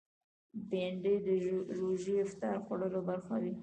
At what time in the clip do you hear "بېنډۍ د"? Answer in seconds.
0.69-1.27